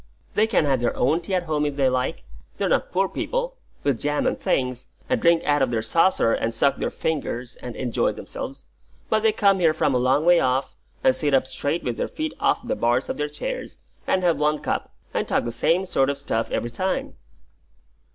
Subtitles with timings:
[0.33, 2.23] They can have their own tea at home if they like,
[2.57, 6.51] they're not poor people, with jam and things, and drink out of their saucer, and
[6.55, 8.65] suck their fingers and enjoy themselves;
[9.11, 12.07] but they come here from a long way off, and sit up straight with their
[12.07, 13.77] feet off the bars of their chairs,
[14.07, 17.13] and have one cup, and talk the same sort of stuff every time."